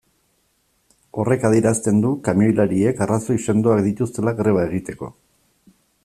Horrek 1.23 1.43
adierazten 1.49 1.99
du 2.05 2.13
kamioilariek 2.29 3.03
arrazoi 3.07 3.37
sendoak 3.51 3.83
dituztela 3.89 4.33
greba 4.41 4.65
egiteko. 4.71 5.11